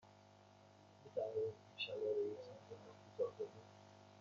[1.03, 3.63] می توانید این شلوار را یک سانتی متر کوتاه کنید؟